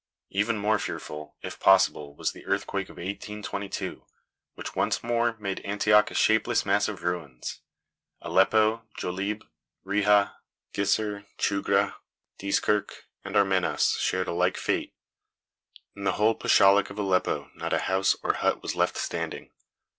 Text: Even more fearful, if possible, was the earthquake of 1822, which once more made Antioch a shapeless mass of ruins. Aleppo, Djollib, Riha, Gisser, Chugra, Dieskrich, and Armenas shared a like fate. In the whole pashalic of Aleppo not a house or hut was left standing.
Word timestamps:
Even 0.31 0.57
more 0.57 0.79
fearful, 0.79 1.35
if 1.43 1.59
possible, 1.59 2.15
was 2.15 2.31
the 2.31 2.43
earthquake 2.47 2.89
of 2.89 2.95
1822, 2.97 4.03
which 4.55 4.75
once 4.75 5.03
more 5.03 5.37
made 5.37 5.59
Antioch 5.59 6.09
a 6.09 6.15
shapeless 6.15 6.65
mass 6.65 6.87
of 6.87 7.03
ruins. 7.03 7.59
Aleppo, 8.19 8.83
Djollib, 8.97 9.43
Riha, 9.85 10.37
Gisser, 10.73 11.27
Chugra, 11.37 11.97
Dieskrich, 12.39 13.03
and 13.23 13.35
Armenas 13.35 13.91
shared 13.99 14.27
a 14.27 14.33
like 14.33 14.57
fate. 14.57 14.95
In 15.95 16.03
the 16.03 16.13
whole 16.13 16.33
pashalic 16.33 16.89
of 16.89 16.97
Aleppo 16.97 17.51
not 17.53 17.71
a 17.71 17.77
house 17.77 18.15
or 18.23 18.33
hut 18.33 18.63
was 18.63 18.75
left 18.75 18.97
standing. 18.97 19.51